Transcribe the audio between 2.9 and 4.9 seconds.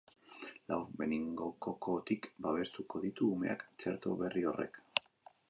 ditu umeak txerto berri horrek.